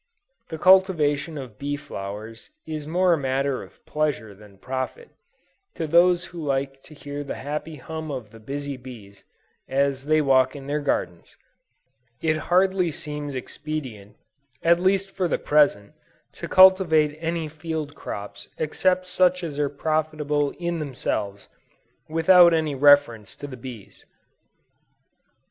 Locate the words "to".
5.75-5.85, 6.85-6.95, 16.31-16.47, 23.35-23.45